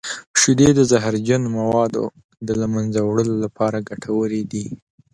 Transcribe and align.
شیدې 0.41 0.69
د 0.75 0.79
زهرجن 0.91 1.41
موادو 1.57 2.03
د 2.47 2.49
له 2.59 2.67
منځه 2.73 2.99
وړلو 3.03 3.35
لپاره 3.45 3.85
ګټورې 3.89 4.41
دي. 4.51 4.65